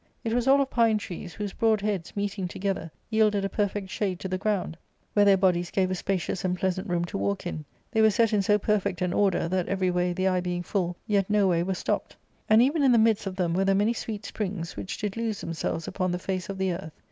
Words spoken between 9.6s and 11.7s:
every way the eye being full yet no way